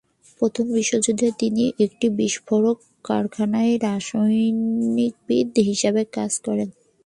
[0.39, 2.77] প্রথম বিশ্বযুদ্ধে তিনি একটি বিস্ফোরক
[3.05, 6.69] কারখানায় রসায়নবিদ হিসেবে কাজ করেন।